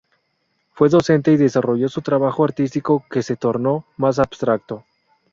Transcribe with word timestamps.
Fue 0.71 0.89
docente 0.89 1.31
y 1.31 1.37
desarrolló 1.37 1.87
su 1.87 2.01
trabajo 2.01 2.43
artístico 2.43 3.05
que 3.11 3.21
se 3.21 3.35
tornó 3.35 3.85
más 3.97 4.17
abstracto. 4.17 4.83